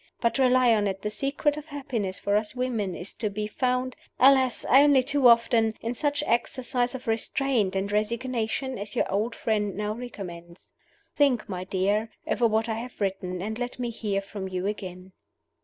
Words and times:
But, 0.19 0.39
rely 0.39 0.73
on 0.73 0.87
it, 0.87 1.03
the 1.03 1.11
secret 1.11 1.57
of 1.57 1.67
happiness 1.67 2.17
for 2.17 2.35
us 2.35 2.55
women 2.55 2.95
is 2.95 3.13
to 3.13 3.29
be 3.29 3.45
found 3.45 3.95
(alas! 4.19 4.65
only 4.65 5.03
too 5.03 5.27
often) 5.27 5.75
in 5.79 5.93
such 5.93 6.23
exercise 6.25 6.95
of 6.95 7.05
restraint 7.05 7.75
and 7.75 7.91
resignation 7.91 8.79
as 8.79 8.95
your 8.95 9.05
old 9.11 9.35
friend 9.35 9.75
now 9.77 9.93
recommends. 9.93 10.73
Think, 11.15 11.47
my 11.47 11.65
dear, 11.65 12.09
over 12.25 12.47
what 12.47 12.67
I 12.67 12.79
have 12.79 12.99
written, 12.99 13.43
and 13.43 13.59
let 13.59 13.77
me 13.77 13.91
hear 13.91 14.21
from 14.21 14.47
you 14.47 14.65
again." 14.65 15.11